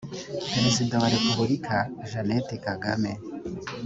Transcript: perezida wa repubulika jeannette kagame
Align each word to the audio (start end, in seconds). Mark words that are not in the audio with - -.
perezida 0.53 0.93
wa 1.01 1.09
repubulika 1.15 1.77
jeannette 2.09 2.55
kagame 2.65 3.11